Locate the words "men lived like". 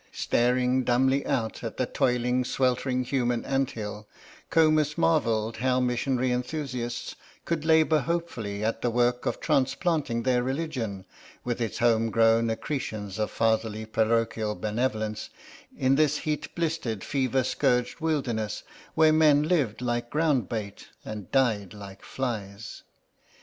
19.13-20.09